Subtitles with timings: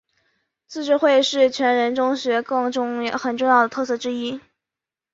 [0.65, 2.71] 自治会是全人中学很
[3.37, 4.41] 重要的特色之一。